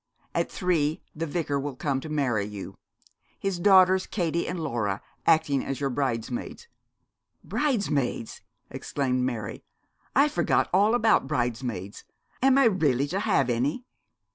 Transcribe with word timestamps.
At 0.33 0.51
three 0.51 1.03
the 1.15 1.27
Vicar 1.27 1.59
will 1.59 1.75
come 1.75 1.99
to 2.01 2.09
marry 2.09 2.43
you, 2.45 2.73
his 3.37 3.59
daughters, 3.59 4.07
Katie 4.07 4.47
and 4.47 4.59
Laura, 4.59 4.99
acting 5.27 5.63
as 5.63 5.79
your 5.79 5.91
bridesmaids.' 5.91 6.67
'Bridesmaids!' 7.43 8.41
exclaimed 8.71 9.21
Mary. 9.21 9.63
'I 10.15 10.27
forgot 10.29 10.71
all 10.73 10.95
about 10.95 11.27
bridesmaids. 11.27 12.03
Am 12.41 12.57
I 12.57 12.65
really 12.65 13.05
to 13.09 13.19
have 13.19 13.47
any?' 13.47 13.85